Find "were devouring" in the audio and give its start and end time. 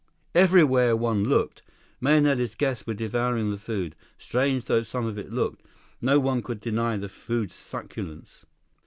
2.87-3.51